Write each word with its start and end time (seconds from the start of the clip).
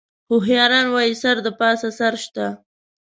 هوښیاران 0.29 0.87
وایي: 0.89 1.13
سر 1.21 1.35
د 1.45 1.47
پاسه 1.59 1.89
سر 1.99 2.13
شته. 2.23 2.47